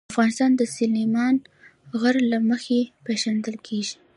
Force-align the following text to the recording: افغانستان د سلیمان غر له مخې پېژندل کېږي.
افغانستان 0.11 0.51
د 0.57 0.61
سلیمان 0.77 1.35
غر 2.01 2.15
له 2.31 2.37
مخې 2.49 2.79
پېژندل 3.05 3.55
کېږي. 3.67 3.95